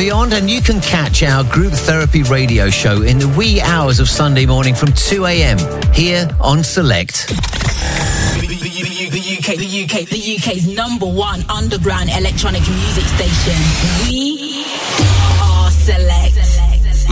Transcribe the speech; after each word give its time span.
beyond, 0.00 0.32
and 0.32 0.48
you 0.48 0.62
can 0.62 0.80
catch 0.80 1.22
our 1.22 1.44
group 1.44 1.74
therapy 1.74 2.22
radio 2.22 2.70
show 2.70 3.02
in 3.02 3.18
the 3.18 3.28
wee 3.36 3.60
hours 3.60 4.00
of 4.00 4.08
Sunday 4.08 4.46
morning 4.46 4.74
from 4.74 4.90
2 4.92 5.26
a.m. 5.26 5.58
here 5.92 6.26
on 6.40 6.64
Select. 6.64 7.28
The, 7.28 8.46
the, 8.46 8.56
the, 8.56 9.10
the 9.10 9.36
UK, 9.36 9.58
the 9.58 9.84
UK, 9.84 10.08
the 10.08 10.36
UK's 10.38 10.66
number 10.74 11.04
one 11.04 11.42
underground 11.50 12.08
electronic 12.08 12.62
music 12.66 13.04
station. 13.04 13.52
We 14.08 14.64
are 15.42 15.70
Select. 15.70 16.36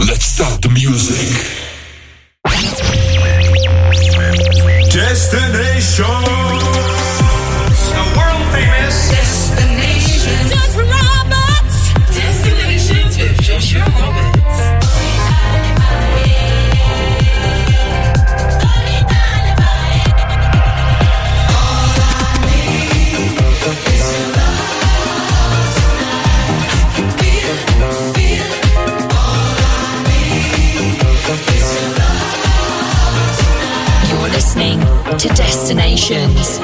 Let's 0.07 0.25
start 0.25 0.59
the 0.63 0.69
music. 0.69 1.29
Destination. 4.91 6.88
Destinations. 35.99 36.59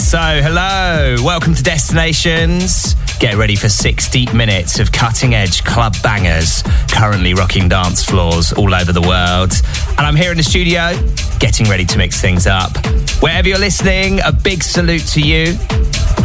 So, 0.00 0.18
hello, 0.18 1.16
welcome 1.22 1.54
to 1.54 1.62
Destinations. 1.62 2.83
Get 3.24 3.36
ready 3.36 3.56
for 3.56 3.70
six 3.70 4.06
deep 4.10 4.34
minutes 4.34 4.78
of 4.78 4.92
cutting 4.92 5.34
edge 5.34 5.64
club 5.64 5.94
bangers, 6.02 6.62
currently 6.92 7.32
rocking 7.32 7.70
dance 7.70 8.04
floors 8.04 8.52
all 8.52 8.74
over 8.74 8.92
the 8.92 9.00
world. 9.00 9.54
And 9.96 10.00
I'm 10.00 10.14
here 10.14 10.30
in 10.30 10.36
the 10.36 10.42
studio, 10.42 10.92
getting 11.38 11.66
ready 11.66 11.86
to 11.86 11.96
mix 11.96 12.20
things 12.20 12.46
up. 12.46 12.76
Wherever 13.22 13.48
you're 13.48 13.58
listening, 13.58 14.20
a 14.20 14.30
big 14.30 14.62
salute 14.62 15.06
to 15.14 15.22
you. 15.22 15.56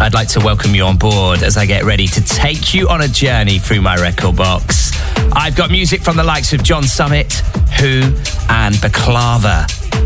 I'd 0.02 0.14
like 0.14 0.28
to 0.32 0.42
welcome 0.42 0.76
you 0.76 0.84
on 0.84 0.98
board 0.98 1.42
as 1.42 1.56
I 1.56 1.66
get 1.66 1.86
ready 1.86 2.06
to 2.06 2.22
take 2.22 2.74
you 2.74 2.90
on 2.90 3.00
a 3.00 3.08
journey 3.08 3.60
through 3.60 3.80
my 3.80 3.96
record 3.96 4.36
box. 4.36 4.92
I've 5.32 5.56
got 5.56 5.72
music 5.72 6.02
from 6.02 6.18
the 6.18 6.26
likes 6.26 6.52
of 6.52 6.64
John 6.64 6.84
Summit, 6.84 7.30
Wh0, 7.78 8.50
and 8.50 8.76
Bklava. 8.76 9.99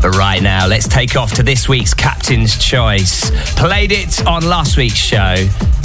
But 0.00 0.14
right 0.16 0.40
now, 0.40 0.66
let's 0.66 0.86
take 0.86 1.16
off 1.16 1.32
to 1.34 1.42
this 1.42 1.68
week's 1.68 1.92
Captain's 1.92 2.56
Choice. 2.56 3.30
Played 3.56 3.92
it 3.92 4.26
on 4.26 4.44
last 4.44 4.76
week's 4.76 4.94
show, 4.94 5.34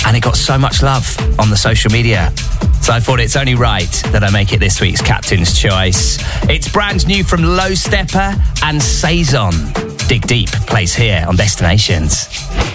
and 0.05 0.16
it 0.16 0.22
got 0.22 0.38
so 0.38 0.58
much 0.58 0.83
love 0.83 1.17
on 1.39 1.50
the 1.50 1.58
social 1.58 1.92
media. 1.92 2.31
So 2.81 2.94
I 2.94 3.00
thought 3.00 3.20
it's 3.20 3.36
only 3.36 3.55
right 3.55 3.92
that 4.11 4.23
I 4.23 4.30
make 4.30 4.53
it 4.53 4.59
this 4.59 4.81
week's 4.81 5.02
Captain's 5.02 5.58
Choice. 5.58 6.20
It's 6.50 6.67
brand 6.67 7.08
new 7.08 7.23
from 7.23 7.42
Low 7.42 7.72
Steppa 7.72 8.39
and 8.64 8.81
Saison. 8.81 9.52
Dig 10.08 10.27
Deep 10.27 10.49
plays 10.67 10.93
here 10.93 11.26
on 11.27 11.36
Destinations. 11.36 12.73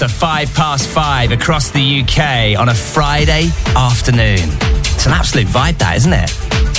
After 0.00 0.14
five 0.14 0.54
past 0.54 0.88
five 0.88 1.32
across 1.32 1.70
the 1.72 2.00
UK 2.02 2.56
on 2.56 2.68
a 2.68 2.74
Friday 2.74 3.48
afternoon. 3.74 4.38
It's 4.94 5.06
an 5.06 5.12
absolute 5.12 5.48
vibe, 5.48 5.76
that, 5.78 5.96
isn't 5.96 6.12
it? 6.12 6.30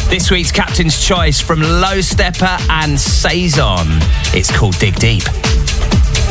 This 0.09 0.31
week's 0.31 0.53
Captain's 0.53 1.05
Choice 1.05 1.41
from 1.41 1.59
Low 1.59 1.97
Steppa 1.99 2.65
and 2.69 2.97
Saison. 2.97 3.87
It's 4.33 4.55
called 4.57 4.79
Dig 4.79 4.95
Deep. 4.95 5.23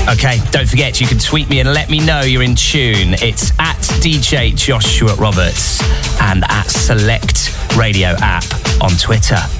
Okay, 0.09 0.39
don't 0.51 0.67
forget, 0.67 0.99
you 0.99 1.07
can 1.07 1.19
tweet 1.19 1.51
me 1.51 1.61
and 1.61 1.75
let 1.75 1.91
me 1.91 2.01
know 2.01 2.21
you're 2.21 2.43
in 2.43 2.55
tune. 2.55 3.13
It's 3.21 3.51
at 3.59 3.77
DJ 4.01 4.57
Joshua 4.57 5.15
Roberts 5.17 5.83
and 6.23 6.43
at 6.49 6.69
Select 6.69 7.55
Radio 7.77 8.15
app 8.21 8.45
on 8.81 8.93
Twitter. 8.93 9.58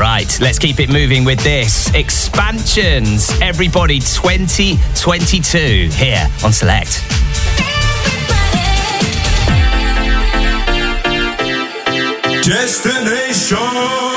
Right, 0.00 0.40
let's 0.40 0.58
keep 0.58 0.80
it 0.80 0.88
moving 0.90 1.26
with 1.26 1.40
this. 1.40 1.94
Expansions, 1.94 3.38
everybody 3.42 3.98
2022 4.00 5.90
here 5.92 6.26
on 6.42 6.54
Select. 6.54 7.04
Destination. 12.46 14.09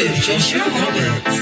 Just 0.00 0.54
your 0.54 1.39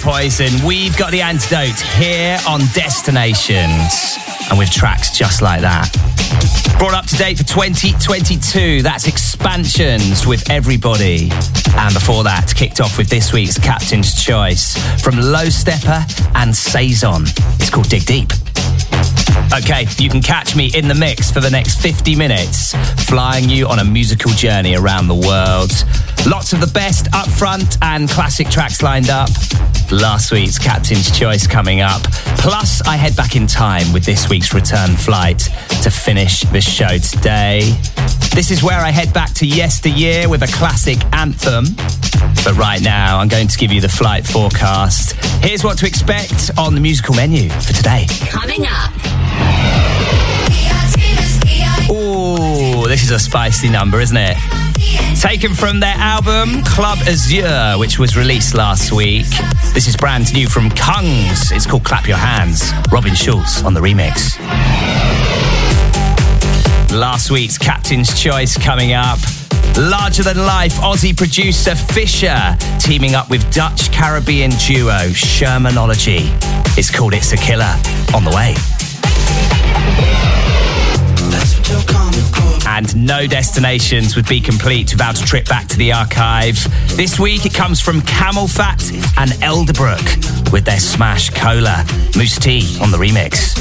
Poison. 0.00 0.50
We've 0.66 0.96
got 0.96 1.10
the 1.10 1.20
antidote 1.20 1.78
here 1.78 2.38
on 2.48 2.60
Destinations, 2.72 4.18
and 4.48 4.58
with 4.58 4.70
tracks 4.70 5.16
just 5.16 5.42
like 5.42 5.60
that. 5.60 5.90
Brought 6.78 6.94
up 6.94 7.06
to 7.06 7.16
date 7.16 7.38
for 7.38 7.44
2022, 7.44 8.82
that's 8.82 9.06
Expansions 9.06 10.26
with 10.26 10.48
Everybody. 10.50 11.30
And 11.76 11.92
before 11.92 12.24
that, 12.24 12.52
kicked 12.56 12.80
off 12.80 12.96
with 12.96 13.08
this 13.08 13.32
week's 13.32 13.58
Captain's 13.58 14.14
Choice 14.22 14.76
from 15.02 15.16
Low 15.16 15.46
Steppa 15.46 16.04
and 16.34 16.54
Saison. 16.54 17.24
It's 17.60 17.70
called 17.70 17.88
Dig 17.88 18.06
Deep. 18.06 18.32
Okay, 19.52 19.86
you 19.98 20.08
can 20.08 20.22
catch 20.22 20.56
me 20.56 20.70
in 20.74 20.88
the 20.88 20.94
mix 20.94 21.30
for 21.30 21.40
the 21.40 21.50
next 21.50 21.80
50 21.80 22.16
minutes, 22.16 22.74
flying 23.06 23.48
you 23.48 23.66
on 23.66 23.80
a 23.80 23.84
musical 23.84 24.30
journey 24.32 24.76
around 24.76 25.08
the 25.08 25.14
world. 25.14 25.72
Lots 26.26 26.52
of 26.52 26.60
the 26.60 26.70
best 26.72 27.08
up 27.14 27.28
front 27.28 27.76
and 27.82 28.08
classic 28.08 28.48
tracks 28.48 28.82
lined 28.82 29.10
up. 29.10 29.28
Last 29.90 30.30
week's 30.30 30.56
Captain's 30.56 31.10
Choice 31.10 31.48
coming 31.48 31.80
up. 31.80 32.02
Plus, 32.38 32.80
I 32.82 32.96
head 32.96 33.16
back 33.16 33.34
in 33.34 33.48
time 33.48 33.92
with 33.92 34.04
this 34.04 34.28
week's 34.28 34.54
return 34.54 34.90
flight 34.90 35.48
to 35.82 35.90
finish 35.90 36.42
the 36.42 36.60
show 36.60 36.96
today. 36.98 37.76
This 38.32 38.52
is 38.52 38.62
where 38.62 38.78
I 38.78 38.90
head 38.90 39.12
back 39.12 39.32
to 39.34 39.46
yesteryear 39.46 40.28
with 40.28 40.42
a 40.42 40.46
classic 40.46 40.98
anthem. 41.12 41.64
But 42.44 42.54
right 42.56 42.80
now, 42.80 43.18
I'm 43.18 43.28
going 43.28 43.48
to 43.48 43.58
give 43.58 43.72
you 43.72 43.80
the 43.80 43.88
flight 43.88 44.24
forecast. 44.24 45.14
Here's 45.44 45.64
what 45.64 45.76
to 45.78 45.86
expect 45.86 46.52
on 46.56 46.74
the 46.76 46.80
musical 46.80 47.16
menu 47.16 47.48
for 47.50 47.72
today. 47.72 48.06
Coming 48.28 48.66
up. 48.66 48.99
This 52.90 53.04
is 53.04 53.12
a 53.12 53.20
spicy 53.20 53.68
number, 53.68 54.00
isn't 54.00 54.16
it? 54.16 54.36
Taken 55.20 55.54
from 55.54 55.78
their 55.78 55.94
album 55.94 56.64
Club 56.64 56.98
Azur, 56.98 57.78
which 57.78 58.00
was 58.00 58.16
released 58.16 58.52
last 58.52 58.90
week. 58.90 59.28
This 59.72 59.86
is 59.86 59.96
brand 59.96 60.34
new 60.34 60.48
from 60.48 60.70
Kungs. 60.70 61.52
It's 61.52 61.66
called 61.66 61.84
Clap 61.84 62.08
Your 62.08 62.16
Hands. 62.16 62.72
Robin 62.90 63.14
Schulz 63.14 63.62
on 63.62 63.74
the 63.74 63.80
remix. 63.80 64.40
Last 66.90 67.30
week's 67.30 67.56
Captain's 67.56 68.20
Choice 68.20 68.58
coming 68.58 68.92
up. 68.92 69.20
Larger 69.78 70.24
than 70.24 70.38
life 70.38 70.74
Aussie 70.80 71.16
producer 71.16 71.76
Fisher 71.76 72.56
teaming 72.80 73.14
up 73.14 73.30
with 73.30 73.48
Dutch 73.54 73.92
Caribbean 73.92 74.50
duo 74.50 75.10
Shermanology. 75.10 76.26
It's 76.76 76.90
called 76.90 77.14
It's 77.14 77.32
a 77.32 77.36
Killer 77.36 77.72
on 78.12 78.24
the 78.24 78.32
way. 78.34 78.56
And 82.66 83.06
no 83.06 83.26
destinations 83.26 84.16
would 84.16 84.28
be 84.28 84.40
complete 84.40 84.92
without 84.92 85.20
a 85.20 85.24
trip 85.24 85.46
back 85.46 85.66
to 85.68 85.76
the 85.76 85.92
archive. 85.92 86.56
This 86.96 87.18
week 87.18 87.44
it 87.44 87.52
comes 87.52 87.80
from 87.80 88.00
CamelPhat 88.02 88.92
and 89.18 89.30
Elderbrook 89.42 90.52
with 90.52 90.64
their 90.64 90.80
smash 90.80 91.30
Cola. 91.30 91.84
Mousse 92.16 92.38
T 92.38 92.78
on 92.80 92.90
the 92.90 92.96
remix. 92.96 93.56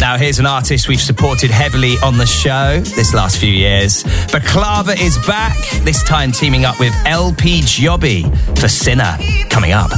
Now, 0.00 0.16
here's 0.16 0.38
an 0.38 0.46
artist 0.46 0.88
we've 0.88 1.00
supported 1.00 1.50
heavily 1.50 1.96
on 2.02 2.16
the 2.16 2.26
show 2.26 2.80
this 2.80 3.12
last 3.12 3.38
few 3.38 3.52
years. 3.52 4.02
Bklava 4.32 4.98
is 5.00 5.18
back, 5.26 5.58
this 5.84 6.02
time 6.02 6.32
teaming 6.32 6.64
up 6.64 6.80
with 6.80 6.94
LP 7.04 7.60
Giobbi 7.60 8.24
for 8.58 8.68
Sinner, 8.68 9.16
coming 9.50 9.72
up. 9.72 9.90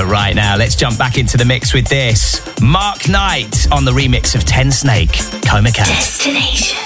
But 0.00 0.06
right 0.06 0.34
now, 0.34 0.56
let's 0.56 0.76
jump 0.76 0.96
back 0.96 1.18
into 1.18 1.36
the 1.36 1.44
mix 1.44 1.74
with 1.74 1.86
this. 1.86 2.40
Mark 2.62 3.06
Knight 3.06 3.70
on 3.70 3.84
the 3.84 3.90
remix 3.90 4.34
of 4.34 4.46
Tensnake, 4.46 5.12
Coma 5.46 5.70
Cat. 5.70 5.88
Destinations. 5.88 6.80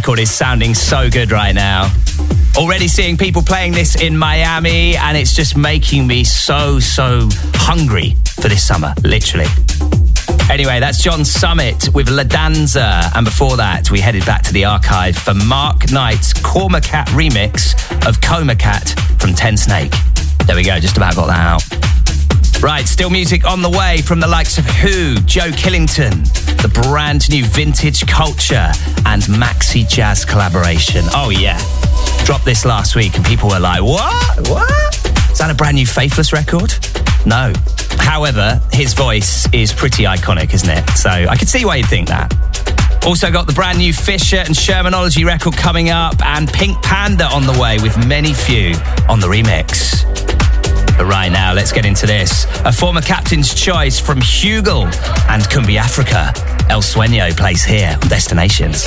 Record 0.00 0.20
is 0.20 0.30
sounding 0.30 0.74
so 0.74 1.10
good 1.10 1.30
right 1.30 1.54
now. 1.54 1.92
Already 2.56 2.88
seeing 2.88 3.18
people 3.18 3.42
playing 3.42 3.72
this 3.72 4.00
in 4.00 4.16
Miami, 4.16 4.96
and 4.96 5.14
it's 5.14 5.34
just 5.34 5.58
making 5.58 6.06
me 6.06 6.24
so, 6.24 6.80
so 6.80 7.28
hungry 7.56 8.16
for 8.40 8.48
this 8.48 8.66
summer, 8.66 8.94
literally. 9.04 9.44
Anyway, 10.50 10.80
that's 10.80 11.02
John 11.02 11.22
Summit 11.22 11.90
with 11.92 12.08
La 12.08 12.22
Danza. 12.22 13.10
And 13.14 13.26
before 13.26 13.58
that, 13.58 13.90
we 13.90 14.00
headed 14.00 14.24
back 14.24 14.40
to 14.44 14.54
the 14.54 14.64
archive 14.64 15.18
for 15.18 15.34
Mark 15.34 15.92
Knight's 15.92 16.32
Coma 16.32 16.80
Cat 16.80 17.06
remix 17.08 17.74
of 18.08 18.22
Coma 18.22 18.56
Cat 18.56 18.88
from 19.18 19.32
Tensnake. 19.32 19.94
There 20.46 20.56
we 20.56 20.64
go, 20.64 20.80
just 20.80 20.96
about 20.96 21.14
got 21.14 21.26
that 21.26 21.46
out. 21.46 21.79
Right, 22.62 22.86
still 22.86 23.08
music 23.08 23.46
on 23.46 23.62
the 23.62 23.70
way 23.70 24.02
from 24.02 24.20
the 24.20 24.26
likes 24.26 24.58
of 24.58 24.66
Wh0, 24.66 25.24
Joe 25.24 25.50
Killington, 25.50 26.24
the 26.60 26.68
brand 26.68 27.30
new 27.30 27.42
Vintage 27.46 28.06
Culture, 28.06 28.70
and 29.06 29.22
Maxi 29.22 29.88
Jazz 29.88 30.26
collaboration. 30.26 31.06
Oh, 31.14 31.30
yeah. 31.30 31.58
Dropped 32.26 32.44
this 32.44 32.66
last 32.66 32.96
week, 32.96 33.16
and 33.16 33.24
people 33.24 33.48
were 33.48 33.58
like, 33.58 33.82
What? 33.82 34.48
What? 34.48 34.94
Is 35.32 35.38
that 35.38 35.48
a 35.50 35.54
brand 35.54 35.76
new 35.76 35.86
Faithless 35.86 36.34
record? 36.34 36.74
No. 37.24 37.54
However, 37.98 38.60
his 38.72 38.92
voice 38.92 39.48
is 39.54 39.72
pretty 39.72 40.04
iconic, 40.04 40.52
isn't 40.52 40.68
it? 40.68 40.86
So 40.90 41.08
I 41.08 41.36
could 41.36 41.48
see 41.48 41.64
why 41.64 41.76
you'd 41.76 41.86
think 41.86 42.08
that. 42.08 42.30
Also 43.06 43.32
got 43.32 43.46
the 43.46 43.54
brand 43.54 43.78
new 43.78 43.94
Fisher 43.94 44.36
and 44.36 44.54
Shermanology 44.54 45.24
record 45.24 45.56
coming 45.56 45.88
up, 45.88 46.22
and 46.26 46.46
Pink 46.52 46.80
Panda 46.82 47.24
on 47.24 47.46
the 47.46 47.58
way 47.58 47.78
with 47.78 47.96
many 48.06 48.34
few 48.34 48.74
on 49.08 49.18
the 49.18 49.28
remix. 49.28 50.29
But 51.00 51.06
right 51.06 51.32
now, 51.32 51.54
let's 51.54 51.72
get 51.72 51.86
into 51.86 52.04
this. 52.04 52.44
A 52.66 52.70
former 52.70 53.00
captain's 53.00 53.54
choice 53.54 53.98
from 53.98 54.20
Hugel 54.20 54.84
and 55.30 55.42
Kumbi 55.44 55.78
Africa. 55.78 56.30
El 56.68 56.82
Sueño 56.82 57.34
plays 57.34 57.64
here 57.64 57.96
on 58.02 58.08
Destinations. 58.10 58.84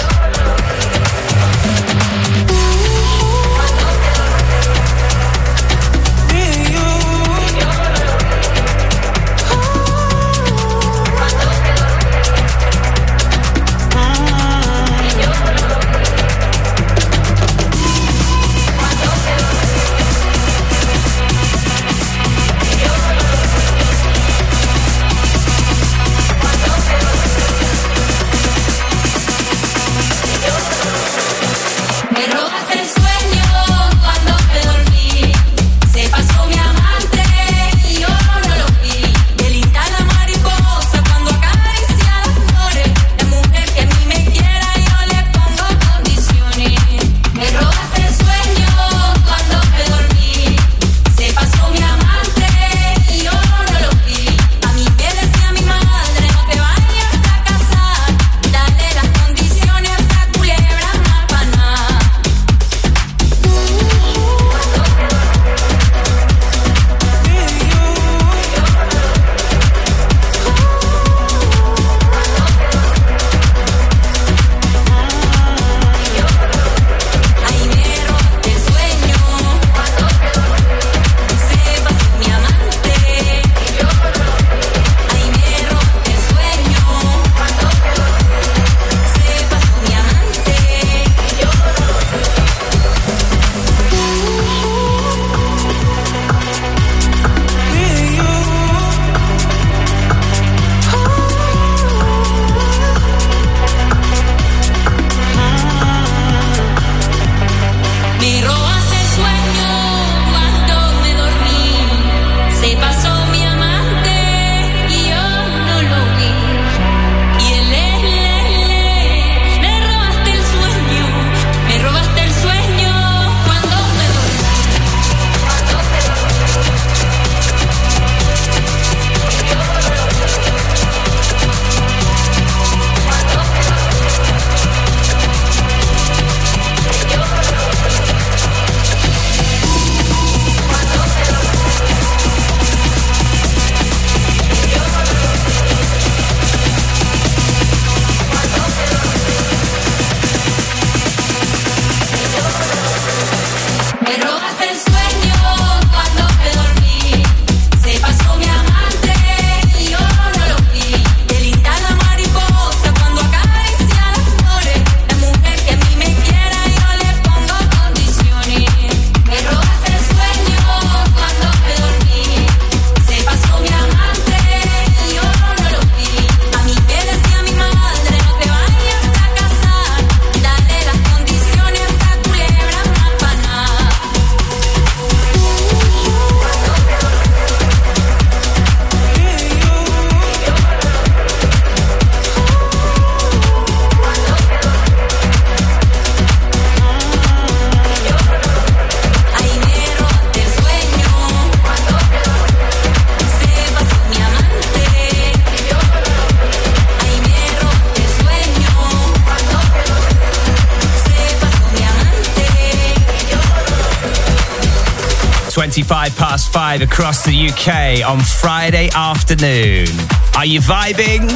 Across 215.93 217.25
the 217.25 217.49
UK 217.49 218.03
on 218.03 218.19
Friday 218.19 218.89
afternoon. 218.95 219.87
Are 220.35 220.45
you 220.45 220.59
vibing? 220.59 221.29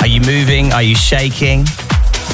Are 0.00 0.06
you 0.06 0.20
moving? 0.22 0.72
Are 0.72 0.82
you 0.82 0.94
shaking? 0.94 1.64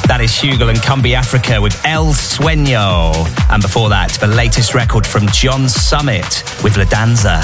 That 0.07 0.21
is 0.21 0.31
Hugel 0.31 0.71
and 0.71 0.79
Kumbi 0.79 1.15
Africa 1.15 1.61
with 1.61 1.75
El 1.85 2.07
Sueño. 2.13 3.13
And 3.51 3.61
before 3.61 3.89
that, 3.89 4.13
the 4.21 4.29
latest 4.29 4.73
record 4.73 5.05
from 5.05 5.27
John 5.29 5.69
Summit 5.69 6.45
with 6.63 6.77
La 6.77 6.85
Danza. 6.85 7.43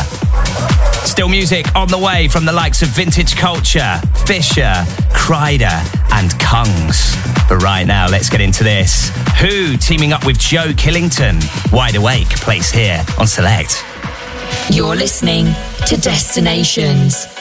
Still 1.05 1.29
music 1.29 1.75
on 1.75 1.89
the 1.89 1.99
way 1.99 2.29
from 2.29 2.45
the 2.45 2.53
likes 2.53 2.83
of 2.83 2.89
Vintage 2.91 3.35
Culture, 3.35 4.01
Fisher, 4.27 4.73
Kryder, 5.11 5.83
and 6.13 6.31
Kungs. 6.39 7.17
But 7.49 7.63
right 7.65 7.85
now, 7.85 8.09
let's 8.09 8.31
get 8.31 8.41
into 8.41 8.63
this. 8.63 9.11
Wh0 9.11 9.85
teaming 9.85 10.13
up 10.13 10.25
with 10.25 10.39
Joe 10.39 10.73
Killington? 10.73 11.43
Wide 11.73 11.97
Awake 11.97 12.31
plays 12.31 12.71
here 12.71 13.05
on 13.19 13.27
Select. 13.27 13.84
You're 14.71 14.97
listening 14.97 15.55
to 15.87 15.97
Destinations. 15.97 17.34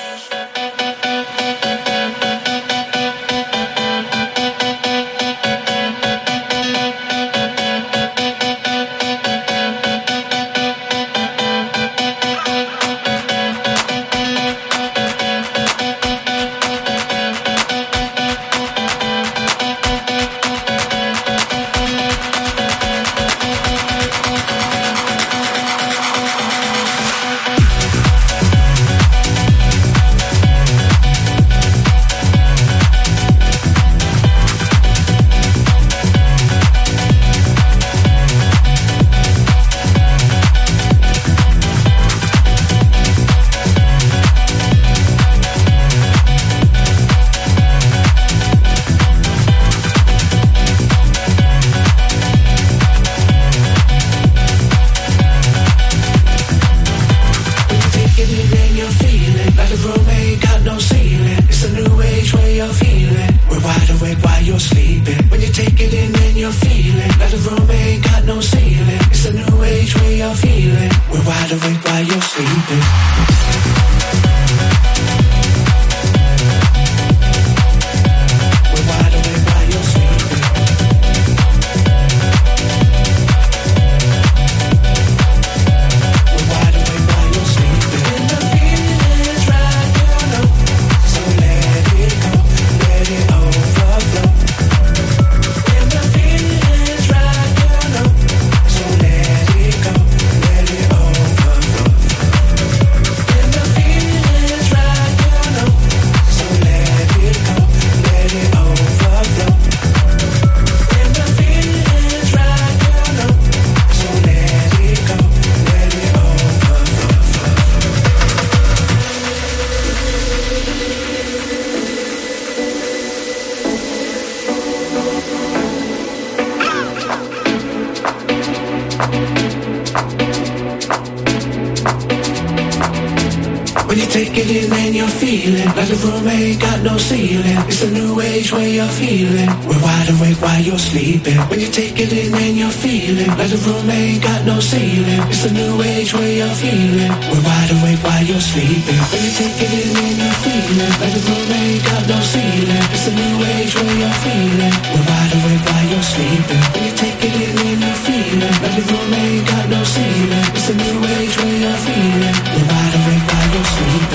way 138.56 138.78
you're 138.78 138.96
feeling. 139.02 139.50
We're 139.68 139.82
wide 139.82 140.10
awake 140.14 140.40
while 140.42 140.62
you're 140.62 140.80
sleeping. 140.80 141.38
When 141.50 141.60
you 141.60 141.70
take 141.70 141.98
it 142.00 142.12
in 142.14 142.34
and 142.34 142.56
you're 142.58 142.78
feeling 142.86 143.30
like 143.38 143.50
the 143.50 143.60
room 143.66 143.90
ain't 143.90 144.22
got 144.24 144.46
no 144.46 144.60
ceiling. 144.60 145.22
It's 145.30 145.44
the 145.44 145.52
new 145.52 145.82
age 145.82 146.14
way 146.14 146.42
of 146.42 146.54
feeling. 146.58 147.14
We're 147.30 147.44
wide 147.44 147.72
awake 147.74 148.02
while 148.06 148.24
you're 148.24 148.48
sleeping. 148.54 149.02
When 149.12 149.22
you 149.26 149.34
take 149.34 149.58
it 149.58 149.72
in 149.74 149.92
and 149.98 150.18
you're 150.22 150.40
feeling 150.46 150.94
like 151.02 151.14
the 151.18 151.24
room 151.28 151.50
ain't 151.52 151.84
got 151.84 152.04
no 152.08 152.20
ceiling. 152.22 152.86
It's 152.94 153.06
the 153.10 153.14
new 153.18 153.36
age 153.58 153.74
way 153.76 153.96
of 154.06 154.16
feeling. 154.24 154.76
We're 154.94 155.08
wide 155.10 155.34
awake 155.34 155.64
while 155.68 155.88
you're 155.90 156.10
sleeping. 156.14 156.64
When 156.74 156.84
you 156.88 156.94
take 156.94 157.20
it 157.26 157.34
in 157.34 157.56
and 157.58 157.80
you're 157.82 158.02
feeling 158.06 158.56
like 158.64 158.76
the 158.78 158.86
room 158.92 159.14
ain't 159.14 159.46
got 159.50 159.66
no 159.70 159.82
ceiling. 159.84 160.46
It's 160.54 160.68
the 160.70 160.76
new 160.78 160.98
age 161.18 161.36
way 161.42 161.58
of 161.72 161.78
feeling. 161.86 162.38
We're 162.54 162.68
wide 162.70 162.96
awake 163.02 163.26
while 163.30 163.50
you're 163.54 163.72
sleeping. 163.74 164.13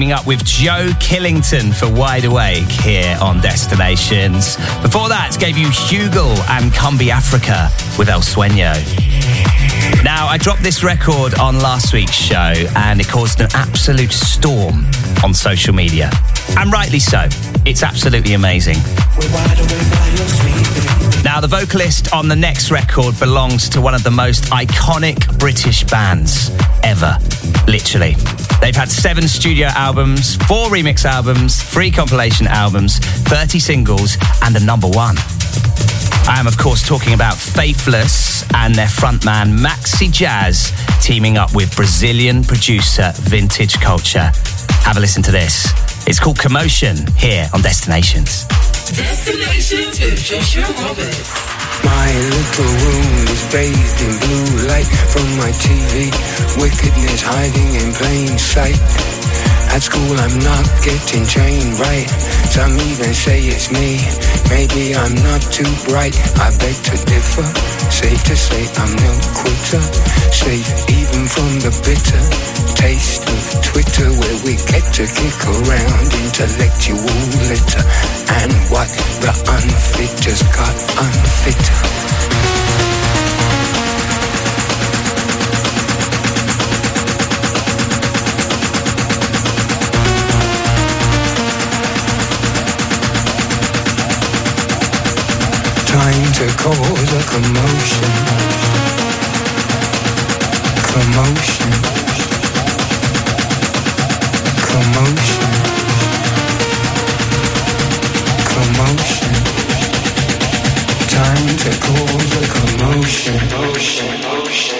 Teaming 0.00 0.12
up 0.14 0.26
with 0.26 0.42
Joe 0.46 0.88
Killington 0.98 1.74
for 1.74 1.86
Wide 1.92 2.24
Awake 2.24 2.70
here 2.70 3.18
on 3.20 3.42
Destinations. 3.42 4.56
Before 4.80 5.10
that, 5.10 5.36
gave 5.38 5.58
you 5.58 5.66
Hugel 5.66 6.38
and 6.48 6.72
Kumbi 6.72 7.10
Africa 7.10 7.68
with 7.98 8.08
El 8.08 8.20
Sueño. 8.20 8.72
Now, 10.02 10.26
I 10.26 10.38
dropped 10.38 10.62
this 10.62 10.82
record 10.82 11.38
on 11.38 11.58
last 11.58 11.92
week's 11.92 12.14
show 12.14 12.54
and 12.76 12.98
it 12.98 13.08
caused 13.08 13.42
an 13.42 13.48
absolute 13.52 14.10
storm 14.10 14.86
on 15.22 15.34
social 15.34 15.74
media. 15.74 16.10
And 16.56 16.72
rightly 16.72 16.98
so. 16.98 17.26
It's 17.66 17.82
absolutely 17.82 18.32
amazing. 18.32 18.76
Now, 21.22 21.42
the 21.42 21.48
vocalist 21.50 22.14
on 22.14 22.26
the 22.26 22.36
next 22.36 22.70
record 22.70 23.20
belongs 23.20 23.68
to 23.68 23.82
one 23.82 23.94
of 23.94 24.02
the 24.02 24.10
most 24.10 24.44
iconic 24.44 25.38
British 25.38 25.84
bands 25.84 26.50
ever. 26.82 27.18
Literally. 27.68 28.16
They've 28.60 28.76
had 28.76 28.90
seven 28.90 29.26
studio 29.26 29.68
albums, 29.68 30.36
four 30.36 30.68
remix 30.68 31.04
albums, 31.04 31.62
three 31.62 31.90
compilation 31.90 32.46
albums, 32.46 32.98
30 32.98 33.58
singles, 33.58 34.16
and 34.42 34.54
a 34.56 34.60
number 34.60 34.86
one. 34.88 35.16
I 36.28 36.36
am, 36.38 36.46
of 36.46 36.56
course, 36.58 36.86
talking 36.86 37.14
about 37.14 37.34
Faithless 37.34 38.44
and 38.54 38.74
their 38.74 38.86
frontman 38.86 39.58
Maxi 39.58 40.10
Jazz 40.12 40.72
teaming 41.00 41.38
up 41.38 41.54
with 41.54 41.74
Brazilian 41.74 42.44
producer 42.44 43.12
Vintage 43.16 43.80
Culture. 43.80 44.30
Have 44.84 44.96
a 44.96 45.00
listen 45.00 45.22
to 45.24 45.32
this. 45.32 45.66
It's 46.06 46.20
called 46.20 46.38
Commotion 46.38 46.96
here 47.16 47.48
on 47.52 47.62
Destinations. 47.62 48.44
Destinations 48.94 50.00
with 50.00 50.22
Joshua 50.22 50.64
Roberts. 50.84 51.59
My 51.84 52.10
little 52.36 52.72
room 52.84 53.28
is 53.28 53.42
bathed 53.52 54.00
in 54.02 54.12
blue 54.18 54.68
light 54.68 54.90
from 55.12 55.26
my 55.36 55.50
TV. 55.64 56.10
Wickedness 56.60 57.22
hiding 57.22 57.74
in 57.74 57.92
plain 57.92 58.38
sight. 58.38 58.80
At 59.70 59.82
school 59.82 60.14
I'm 60.18 60.38
not 60.42 60.66
getting 60.82 61.24
trained 61.26 61.78
right. 61.78 62.08
Some 62.50 62.74
even 62.74 63.14
say 63.14 63.40
it's 63.46 63.70
me. 63.70 64.02
Maybe 64.50 64.94
I'm 64.94 65.14
not 65.22 65.42
too 65.54 65.70
bright. 65.86 66.18
I 66.42 66.50
beg 66.58 66.74
to 66.90 66.96
differ. 67.06 67.46
Safe 67.90 68.22
to 68.24 68.36
say 68.36 68.66
I'm 68.82 68.92
no 68.98 69.12
quitter. 69.38 69.82
Safe 70.34 70.70
even 70.90 71.22
from 71.26 71.50
the 71.62 71.72
bitter 71.86 72.60
taste 72.80 73.28
of 73.28 73.62
Twitter 73.62 74.08
where 74.08 74.38
we 74.44 74.56
get 74.72 74.82
to 74.96 75.04
kick 75.04 75.38
around 75.44 76.06
intellectual 76.24 77.04
litter 77.46 77.84
and 78.40 78.52
what 78.72 78.88
the 79.20 79.32
unfit 79.54 80.12
just 80.22 80.44
got 80.56 80.74
unfitter. 80.96 82.59
Time 96.10 96.32
to 96.32 96.46
cause 96.58 97.12
a 97.12 97.22
commotion. 97.30 98.10
Commotion. 100.90 101.70
Commotion. 104.66 105.50
Commotion. 108.50 109.34
Time 111.06 111.48
to 111.62 111.70
cause 111.78 112.32
a 112.34 112.46
commotion. 112.58 113.38
Motion, 113.52 114.79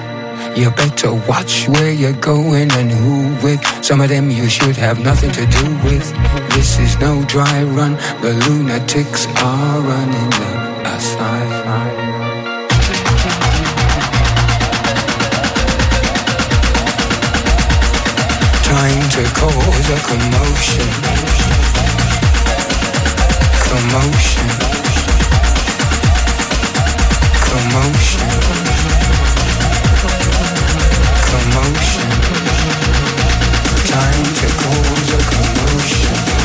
You 0.53 0.69
better 0.71 1.13
watch 1.13 1.69
where 1.69 1.93
you're 1.93 2.19
going 2.19 2.69
and 2.73 2.91
who 2.91 3.33
with. 3.41 3.63
Some 3.83 4.01
of 4.01 4.09
them 4.09 4.29
you 4.29 4.49
should 4.49 4.75
have 4.75 4.99
nothing 4.99 5.31
to 5.31 5.45
do 5.45 5.63
with. 5.85 6.13
This 6.53 6.77
is 6.77 6.99
no 6.99 7.23
dry 7.23 7.63
run. 7.63 7.93
The 8.21 8.33
lunatics 8.47 9.27
are 9.37 9.79
running 9.79 10.29
the 10.29 10.51
aside. 10.93 11.51
Time 18.63 19.09
to 19.15 19.23
cause 19.39 19.89
a 19.89 19.99
commotion. 20.09 20.89
Commotion. 23.71 24.49
Commotion. 27.47 28.70
Commotion. 31.31 32.09
Time 33.87 34.23
to 34.35 34.47
cause 34.59 35.13
a 35.13 35.19
commotion. 35.31 36.40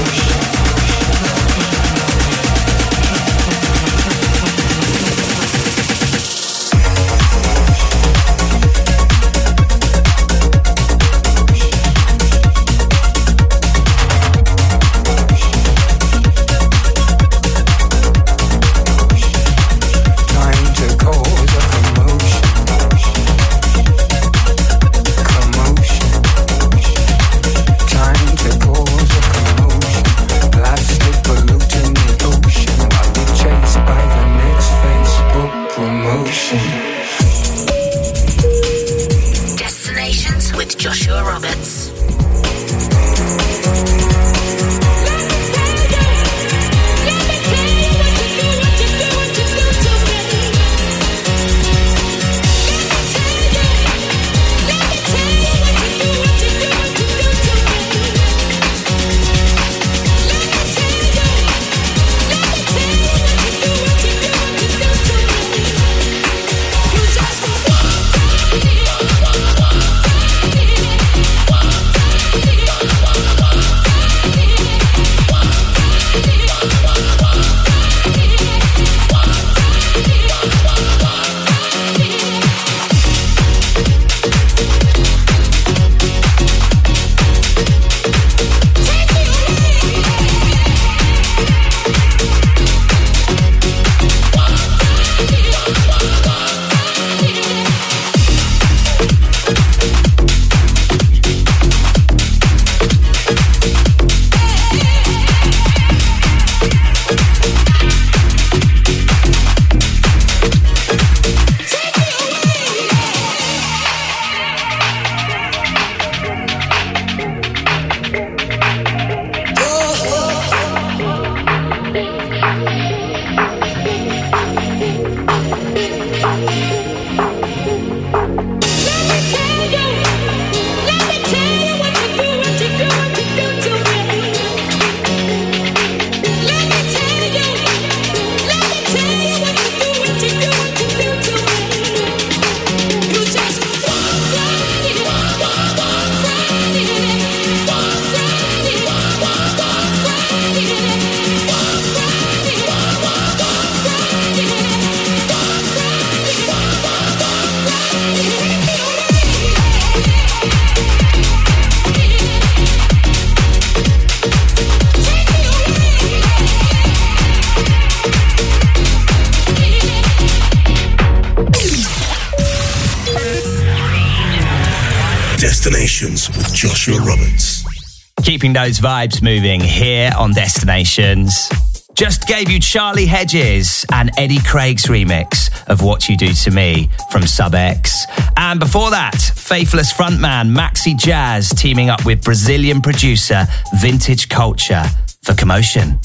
Keeping 178.47 178.63
those 178.63 178.79
vibes 178.79 179.23
moving 179.23 179.61
here 179.61 180.13
on 180.17 180.33
Destinations. 180.33 181.49
Just 181.95 182.29
gave 182.29 182.49
you 182.49 182.61
Charlie 182.61 183.07
Hedges 183.07 183.85
and 183.93 184.13
Eddie 184.17 184.39
Craig's 184.39 184.85
remix 184.85 185.51
of 185.67 185.83
What 185.83 186.09
You 186.09 186.17
Do 186.17 186.33
to 186.33 186.53
Me 186.53 186.89
from 187.11 187.27
Sub 187.27 187.57
X. 187.57 188.07
And 188.37 188.61
before 188.61 188.91
that, 188.91 189.17
Faithless 189.17 189.93
frontman 189.93 190.57
Maxi 190.57 190.97
Jazz 190.97 191.49
teaming 191.49 191.91
up 191.91 192.07
with 192.07 192.23
Brazilian 192.23 192.81
producer 192.81 193.49
Vintage 193.81 194.29
Culture 194.29 194.85
for 195.25 195.35
Commotion. 195.35 195.99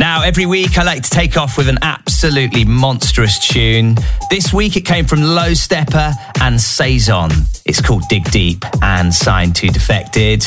Now, 0.00 0.22
every 0.22 0.46
week 0.46 0.78
I 0.78 0.82
like 0.82 1.02
to 1.02 1.10
take 1.10 1.36
off 1.36 1.58
with 1.58 1.68
an 1.68 1.76
absolutely 1.82 2.64
monstrous 2.64 3.38
tune. 3.38 3.96
This 4.30 4.50
week 4.50 4.78
it 4.78 4.86
came 4.86 5.04
from 5.04 5.20
Low 5.20 5.50
Steppa 5.50 6.14
and 6.40 6.58
Saison. 6.58 7.30
It's 7.66 7.82
called 7.82 8.04
Dig 8.08 8.24
Deep 8.30 8.64
and 8.80 9.14
signed 9.14 9.56
to 9.56 9.68
Defected. 9.68 10.42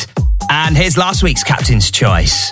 And 0.50 0.76
here's 0.76 0.98
last 0.98 1.22
week's 1.22 1.44
Captain's 1.44 1.92
Choice. 1.92 2.52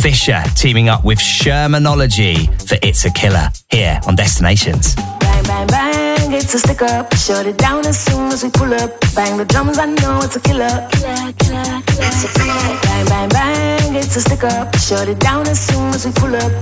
Fisher 0.00 0.42
teaming 0.54 0.88
up 0.88 1.04
with 1.04 1.18
Shermanology 1.18 2.46
for 2.68 2.78
It's 2.82 3.04
a 3.04 3.10
Killer 3.10 3.50
here 3.70 3.98
on 4.06 4.14
Destinations. 4.14 4.94
Bang, 4.94 5.42
bang, 5.44 5.66
bang, 5.66 6.32
it's 6.32 6.54
a 6.54 6.58
stick 6.58 6.82
up. 6.82 7.12
Shut 7.16 7.46
it 7.46 7.58
down 7.58 7.84
as 7.84 7.98
soon 7.98 8.30
as 8.32 8.44
we 8.44 8.50
pull 8.50 8.72
up. 8.74 8.90
Bang 9.14 9.36
the 9.36 9.44
drums, 9.44 9.76
I 9.78 9.86
know 9.86 10.20
it's 10.22 10.36
a 10.36 10.40
killer. 10.40 10.68
killer, 10.92 11.32
killer, 11.42 11.82
killer. 11.82 12.06
It's 12.06 12.24
a 12.24 12.28
killer. 12.38 12.78
Bang, 12.82 13.06
bang, 13.06 13.28
bang, 13.28 13.94
it's 13.96 14.16
a 14.16 14.20
stick 14.20 14.44
up. 14.44 14.76
Shut 14.76 15.08
it 15.08 15.18
down 15.18 15.48
as 15.48 15.58
soon 15.58 15.92
as 15.92 16.06
we 16.06 16.12
pull 16.12 16.34
up. 16.34 16.52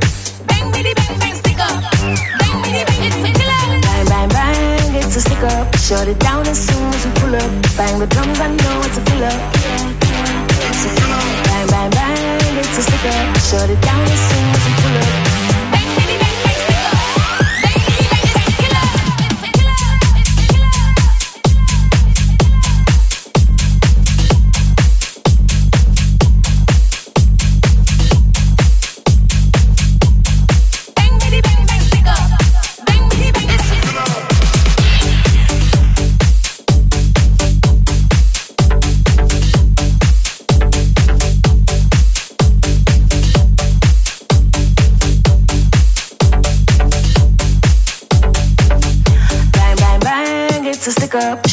Bang, 0.47 0.73
bitty, 0.73 0.95
bang, 0.95 1.19
bang, 1.19 1.35
stick 1.35 1.59
up. 1.61 1.83
Bang, 1.93 2.63
bitty, 2.65 2.85
bang, 2.89 3.03
it's 3.05 3.17
a 3.17 3.33
killer. 3.37 3.81
Bang, 3.85 4.07
bang, 4.07 4.29
bang, 4.31 4.95
it's 4.97 5.17
a 5.17 5.21
stick 5.21 5.43
up. 5.45 5.77
Shut 5.77 6.09
it 6.09 6.19
down 6.21 6.47
as 6.47 6.59
soon 6.67 6.89
as 6.95 7.05
we 7.05 7.13
pull 7.21 7.37
up. 7.37 7.51
Bang 7.77 7.99
the 7.99 8.07
drums, 8.07 8.41
I 8.41 8.49
know 8.49 8.81
it's 8.87 8.97
a 8.97 9.03
killer. 9.05 9.37
Bang, 11.47 11.67
bang, 11.69 11.91
bang, 11.91 12.26
a 12.79 12.83
stick. 12.83 13.01
Shut 13.41 13.71
it 13.71 13.81
down 13.81 14.03
as 14.03 14.21
soon 14.29 14.49
as 14.51 14.67
we 14.67 14.73
pull 14.83 14.97
up. 16.21 16.26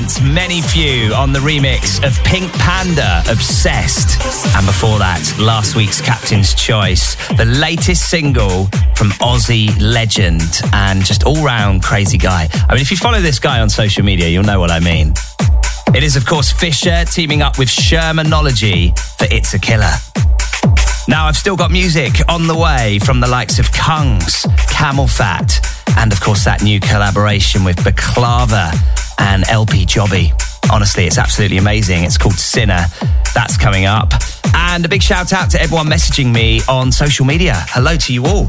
Many 0.00 0.62
few 0.62 1.12
on 1.12 1.34
the 1.34 1.40
remix 1.40 2.02
of 2.06 2.16
Pink 2.24 2.50
Panda, 2.54 3.22
Obsessed. 3.28 4.18
And 4.56 4.64
before 4.64 4.98
that, 4.98 5.20
last 5.38 5.76
week's 5.76 6.00
Captain's 6.00 6.54
Choice, 6.54 7.16
the 7.36 7.44
latest 7.44 8.08
single 8.08 8.64
from 8.96 9.10
Aussie 9.20 9.78
legend 9.78 10.62
and 10.72 11.04
just 11.04 11.24
all 11.24 11.44
round 11.44 11.82
crazy 11.82 12.16
guy. 12.16 12.48
I 12.68 12.72
mean, 12.72 12.80
if 12.80 12.90
you 12.90 12.96
follow 12.96 13.20
this 13.20 13.38
guy 13.38 13.60
on 13.60 13.68
social 13.68 14.02
media, 14.02 14.28
you'll 14.28 14.42
know 14.42 14.58
what 14.58 14.70
I 14.70 14.80
mean. 14.80 15.12
It 15.94 16.02
is, 16.02 16.16
of 16.16 16.24
course, 16.24 16.50
Fisher 16.50 17.04
teaming 17.04 17.42
up 17.42 17.58
with 17.58 17.68
Shermanology 17.68 18.98
for 19.18 19.26
It's 19.30 19.52
a 19.52 19.58
Killer. 19.58 19.92
Now, 21.08 21.26
I've 21.26 21.36
still 21.36 21.56
got 21.56 21.70
music 21.70 22.14
on 22.26 22.46
the 22.46 22.56
way 22.56 23.00
from 23.00 23.20
the 23.20 23.28
likes 23.28 23.58
of 23.58 23.66
Kungs, 23.66 24.46
CamelPhat, 24.70 25.98
and 25.98 26.10
of 26.10 26.20
course, 26.22 26.44
that 26.46 26.62
new 26.62 26.80
collaboration 26.80 27.64
with 27.64 27.76
Bklava 27.76 28.72
and 29.20 29.48
LP 29.48 29.86
Giobbi. 29.86 30.32
Honestly, 30.72 31.06
it's 31.06 31.18
absolutely 31.18 31.58
amazing. 31.58 32.04
It's 32.04 32.18
called 32.18 32.34
Sinner. 32.34 32.84
That's 33.34 33.56
coming 33.56 33.84
up. 33.84 34.12
And 34.54 34.84
a 34.84 34.88
big 34.88 35.02
shout 35.02 35.32
out 35.32 35.50
to 35.50 35.60
everyone 35.60 35.86
messaging 35.86 36.32
me 36.32 36.60
on 36.68 36.90
social 36.92 37.24
media. 37.24 37.54
Hello 37.68 37.96
to 37.96 38.12
you 38.12 38.26
all. 38.26 38.46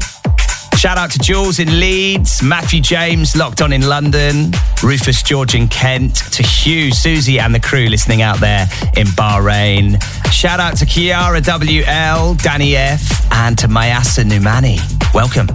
Shout 0.76 0.98
out 0.98 1.10
to 1.12 1.18
Jules 1.18 1.60
in 1.60 1.78
Leeds, 1.78 2.42
Matthew 2.42 2.80
James 2.80 3.36
locked 3.36 3.62
on 3.62 3.72
in 3.72 3.82
London, 3.82 4.50
Rufus 4.82 5.22
George 5.22 5.54
in 5.54 5.68
Kent, 5.68 6.16
to 6.32 6.42
Hugh, 6.42 6.90
Susie, 6.90 7.38
and 7.38 7.54
the 7.54 7.60
crew 7.60 7.86
listening 7.86 8.22
out 8.22 8.40
there 8.40 8.66
in 8.96 9.06
Bahrain. 9.08 10.02
Shout 10.32 10.58
out 10.58 10.76
to 10.78 10.84
Kiara 10.84 11.40
WL, 11.40 12.42
Danny 12.42 12.74
F, 12.74 13.32
and 13.32 13.56
to 13.58 13.68
Mayasa 13.68 14.24
Numani. 14.24 14.80
Welcome. 15.14 15.46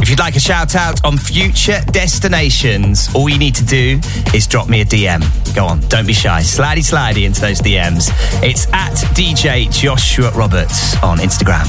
If 0.00 0.10
you'd 0.10 0.18
like 0.18 0.36
a 0.36 0.40
shout 0.40 0.74
out 0.74 1.04
on 1.04 1.16
future 1.16 1.80
destinations, 1.86 3.08
all 3.14 3.28
you 3.28 3.38
need 3.38 3.54
to 3.56 3.64
do 3.64 3.98
is 4.34 4.46
drop 4.46 4.68
me 4.68 4.82
a 4.82 4.84
DM. 4.84 5.22
Go 5.54 5.64
on, 5.64 5.80
don't 5.88 6.06
be 6.06 6.12
shy. 6.12 6.40
Slidey, 6.40 6.84
slidey 6.84 7.24
into 7.24 7.40
those 7.40 7.60
DMs. 7.60 8.10
It's 8.42 8.66
at 8.72 8.94
DJ 9.14 9.70
Joshua 9.72 10.30
Roberts 10.32 11.00
on 11.02 11.18
Instagram. 11.18 11.66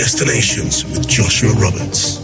Destinations 0.00 0.82
with 0.86 1.06
Joshua 1.06 1.52
Roberts. 1.60 2.19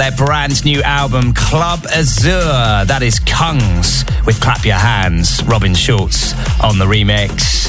Their 0.00 0.12
brand 0.12 0.64
new 0.64 0.80
album 0.80 1.34
Club 1.34 1.80
Azur. 1.80 2.86
That 2.86 3.02
is 3.02 3.20
Kungs 3.20 4.02
with 4.24 4.40
Clap 4.40 4.64
Your 4.64 4.76
Hands, 4.76 5.44
Robin 5.44 5.74
Schulz 5.74 6.32
on 6.62 6.78
the 6.78 6.86
remix. 6.86 7.68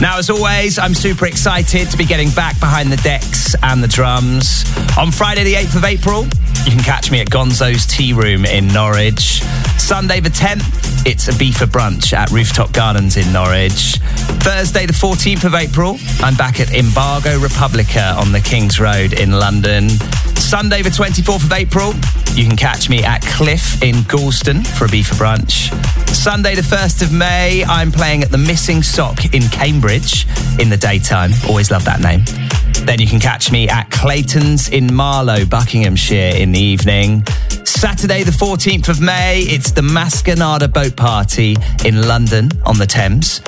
Now, 0.00 0.16
as 0.16 0.30
always, 0.30 0.78
I'm 0.78 0.94
super 0.94 1.26
excited 1.26 1.90
to 1.90 1.98
be 1.98 2.06
getting 2.06 2.30
back 2.30 2.58
behind 2.60 2.90
the 2.90 2.96
decks 2.96 3.54
and 3.62 3.84
the 3.84 3.88
drums. 3.88 4.64
On 4.96 5.12
Friday, 5.12 5.44
the 5.44 5.52
8th 5.52 5.76
of 5.76 5.84
April, 5.84 6.24
you 6.64 6.72
can 6.72 6.82
catch 6.82 7.10
me 7.10 7.20
at 7.20 7.28
Gonzo's 7.28 7.84
Tea 7.84 8.14
Room 8.14 8.46
in 8.46 8.68
Norwich. 8.68 9.42
Sunday, 9.76 10.20
the 10.20 10.30
10th, 10.30 11.04
it's 11.06 11.28
a 11.28 11.36
beef 11.36 11.58
for 11.58 11.66
brunch 11.66 12.14
at 12.14 12.30
Rooftop 12.30 12.72
Gardens 12.72 13.18
in 13.18 13.30
Norwich. 13.34 13.96
Thursday, 14.40 14.86
the 14.86 14.94
14th 14.94 15.44
of 15.44 15.54
April, 15.54 15.98
I'm 16.20 16.36
back 16.36 16.58
at 16.58 16.72
Embargo 16.74 17.38
Republica 17.38 18.14
on 18.16 18.32
the 18.32 18.40
King's 18.40 18.80
Road 18.80 19.12
in 19.12 19.32
London. 19.32 19.90
Sunday, 20.36 20.82
the 20.82 20.90
24th 20.90 21.44
of 21.44 21.52
April, 21.52 21.92
you 22.34 22.46
can 22.46 22.56
catch 22.56 22.88
me 22.88 23.02
at 23.02 23.20
Cliff 23.22 23.82
in 23.82 23.96
Galston 24.04 24.66
for 24.66 24.84
a 24.84 24.88
beef 24.88 25.08
for 25.08 25.14
brunch. 25.14 25.72
Sunday, 26.08 26.54
the 26.54 26.62
1st 26.62 27.02
of 27.02 27.12
May, 27.12 27.64
I'm 27.64 27.90
playing 27.90 28.22
at 28.22 28.30
the 28.30 28.38
Missing 28.38 28.82
Sock 28.82 29.34
in 29.34 29.42
Cambridge 29.48 30.26
in 30.60 30.68
the 30.70 30.76
daytime. 30.76 31.32
Always 31.48 31.70
love 31.70 31.84
that 31.84 32.00
name. 32.00 32.24
Then 32.86 33.00
you 33.00 33.06
can 33.06 33.18
catch 33.18 33.50
me 33.50 33.68
at 33.68 33.90
Clayton's 33.90 34.68
in 34.68 34.94
Marlow, 34.94 35.44
Buckinghamshire 35.44 36.36
in 36.36 36.52
the 36.52 36.60
evening. 36.60 37.24
Saturday, 37.64 38.22
the 38.22 38.30
14th 38.30 38.88
of 38.88 39.00
May, 39.00 39.40
it's 39.40 39.72
the 39.72 39.82
Mascanada 39.82 40.72
Boat 40.72 40.96
Party 40.96 41.56
in 41.84 42.06
London 42.06 42.50
on 42.64 42.78
the 42.78 42.86
Thames. 42.86 43.40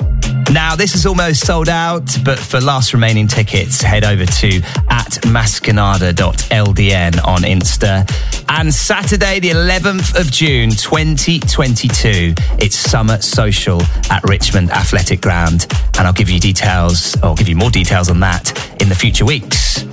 Now, 0.51 0.75
this 0.75 0.95
is 0.95 1.05
almost 1.05 1.45
sold 1.45 1.69
out, 1.69 2.17
but 2.25 2.39
for 2.39 2.59
last 2.59 2.93
remaining 2.93 3.27
tickets, 3.27 3.83
head 3.83 4.03
over 4.03 4.25
to 4.25 4.61
at 4.89 5.11
mascanada.ldn 5.27 7.19
on 7.23 7.41
Insta. 7.41 8.45
And 8.49 8.73
Saturday, 8.73 9.39
the 9.39 9.51
11th 9.51 10.19
of 10.19 10.31
June, 10.31 10.71
2022, 10.71 12.33
it's 12.57 12.75
Summer 12.75 13.21
Social 13.21 13.79
at 14.09 14.23
Richmond 14.23 14.71
Athletic 14.71 15.21
Ground. 15.21 15.67
And 15.99 16.07
I'll 16.07 16.13
give 16.13 16.31
you 16.31 16.39
details, 16.39 17.15
or 17.17 17.25
I'll 17.25 17.35
give 17.35 17.47
you 17.47 17.55
more 17.55 17.69
details 17.69 18.09
on 18.09 18.19
that 18.21 18.51
in 18.81 18.89
the 18.89 18.95
future 18.95 19.25
weeks. 19.25 19.83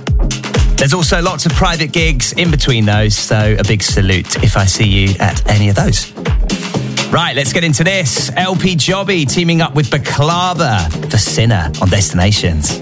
There's 0.77 0.93
also 0.93 1.21
lots 1.21 1.45
of 1.45 1.51
private 1.53 1.91
gigs 1.91 2.33
in 2.33 2.49
between 2.49 2.85
those, 2.85 3.15
so 3.15 3.55
a 3.59 3.63
big 3.63 3.83
salute 3.83 4.43
if 4.43 4.57
I 4.57 4.65
see 4.65 4.87
you 4.87 5.15
at 5.19 5.47
any 5.49 5.69
of 5.69 5.75
those. 5.75 6.11
Right, 7.09 7.33
let's 7.35 7.53
get 7.53 7.63
into 7.63 7.85
this. 7.85 8.29
LP 8.35 8.75
Giobbi 8.75 9.25
teaming 9.25 9.61
up 9.61 9.73
with 9.73 9.89
Bklava 9.89 11.09
for 11.09 11.17
Sinner 11.17 11.71
on 11.81 11.89
Destinations. 11.89 12.79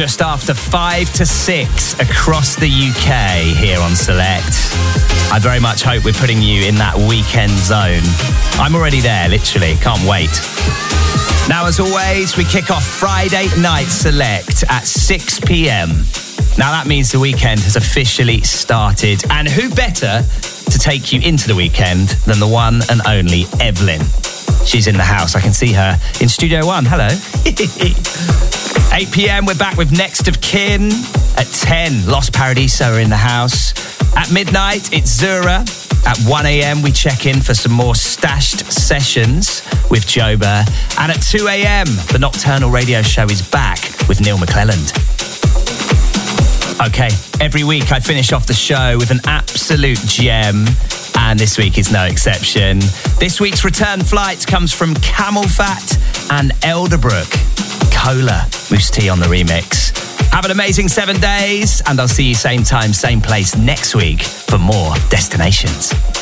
Just 0.00 0.22
after 0.22 0.54
five 0.54 1.12
to 1.12 1.26
six 1.26 1.92
across 2.00 2.56
the 2.56 2.64
UK 2.64 3.54
here 3.54 3.78
on 3.80 3.94
Select. 3.94 4.72
I 5.30 5.38
very 5.38 5.60
much 5.60 5.82
hope 5.82 6.06
we're 6.06 6.14
putting 6.14 6.40
you 6.40 6.66
in 6.66 6.76
that 6.76 6.96
weekend 6.96 7.52
zone. 7.52 8.00
I'm 8.56 8.74
already 8.74 9.00
there, 9.00 9.28
literally. 9.28 9.74
Can't 9.76 10.00
wait. 10.08 10.32
Now, 11.50 11.66
as 11.66 11.80
always, 11.80 12.38
we 12.38 12.44
kick 12.44 12.70
off 12.70 12.82
Friday 12.82 13.48
Night 13.60 13.92
Select 13.92 14.64
at 14.70 14.86
6 14.86 15.40
p.m. 15.40 15.90
Now, 16.56 16.72
that 16.72 16.86
means 16.86 17.12
the 17.12 17.20
weekend 17.20 17.60
has 17.60 17.76
officially 17.76 18.40
started. 18.40 19.22
And 19.28 19.46
who 19.48 19.68
better 19.68 20.24
to 20.24 20.78
take 20.78 21.12
you 21.12 21.20
into 21.20 21.46
the 21.46 21.54
weekend 21.54 22.08
than 22.24 22.40
the 22.40 22.48
one 22.48 22.80
and 22.88 23.02
only 23.06 23.44
Evelyn? 23.60 24.00
She's 24.64 24.86
in 24.86 24.96
the 24.96 25.04
house. 25.04 25.34
I 25.34 25.42
can 25.42 25.52
see 25.52 25.74
her 25.74 26.00
in 26.22 26.30
Studio 26.30 26.64
One. 26.64 26.86
Hello. 26.88 27.12
8 28.92 29.12
p.m. 29.12 29.46
We're 29.46 29.54
back 29.54 29.76
with 29.76 29.92
Next 29.92 30.26
of 30.26 30.40
Kin. 30.40 30.90
At 31.36 31.46
10, 31.46 32.06
Lost 32.06 32.32
Paradiso 32.32 32.86
are 32.86 33.00
in 33.00 33.08
the 33.08 33.16
house. 33.16 33.72
At 34.16 34.32
midnight, 34.32 34.92
it's 34.92 35.10
Zura. 35.10 35.64
At 36.06 36.18
1 36.26 36.46
a.m., 36.46 36.82
we 36.82 36.90
check 36.90 37.24
in 37.24 37.40
for 37.40 37.54
some 37.54 37.72
more 37.72 37.94
stashed 37.94 38.70
sessions 38.70 39.62
with 39.90 40.04
Joba. 40.06 40.66
And 40.98 41.12
at 41.12 41.22
2 41.22 41.46
a.m., 41.46 41.86
the 42.10 42.18
Nocturnal 42.18 42.70
Radio 42.70 43.00
Show 43.02 43.24
is 43.26 43.48
back 43.48 43.78
with 44.08 44.20
Neil 44.20 44.38
McClelland. 44.38 44.90
Okay, 46.88 47.10
every 47.40 47.62
week 47.62 47.92
I 47.92 48.00
finish 48.00 48.32
off 48.32 48.46
the 48.46 48.54
show 48.54 48.96
with 48.98 49.10
an 49.12 49.20
absolute 49.24 49.98
gem, 49.98 50.66
and 51.16 51.38
this 51.38 51.58
week 51.58 51.78
is 51.78 51.92
no 51.92 52.06
exception. 52.06 52.80
This 53.18 53.40
week's 53.40 53.64
return 53.64 54.00
flight 54.00 54.44
comes 54.46 54.72
from 54.72 54.94
CamelPhat 54.94 56.30
and 56.32 56.50
Elderbrook. 56.62 57.79
Cola, 58.02 58.48
Moose 58.70 58.90
Tea 58.90 59.08
on 59.10 59.20
the 59.20 59.26
remix. 59.26 59.90
Have 60.32 60.46
an 60.46 60.50
amazing 60.50 60.88
seven 60.88 61.20
days, 61.20 61.82
and 61.86 62.00
I'll 62.00 62.08
see 62.08 62.24
you 62.24 62.34
same 62.34 62.62
time, 62.62 62.94
same 62.94 63.20
place 63.20 63.56
next 63.56 63.94
week 63.94 64.22
for 64.22 64.58
more 64.58 64.94
destinations. 65.10 65.90
Destinations 65.90 66.19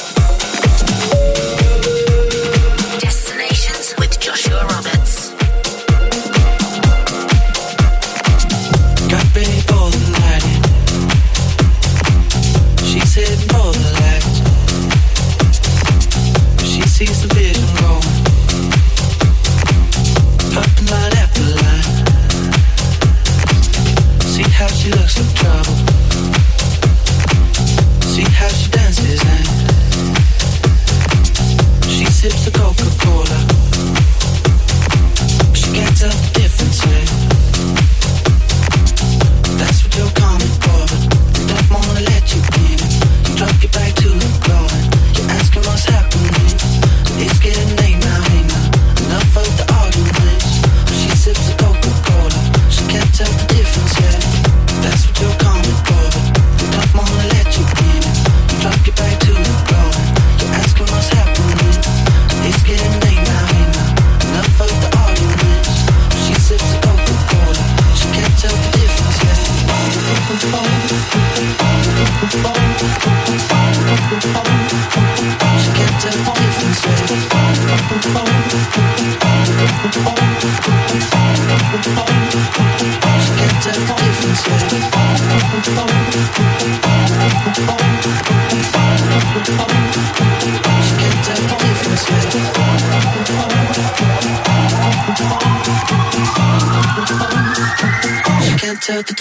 She 36.11 37.28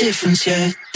difference 0.08 0.48
yet. 0.48 0.87